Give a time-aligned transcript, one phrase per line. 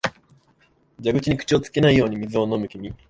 [0.99, 2.91] 蛇口に口をつけないように水を飲む君、